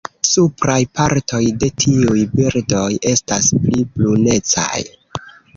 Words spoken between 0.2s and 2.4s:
Supraj partoj de tiuj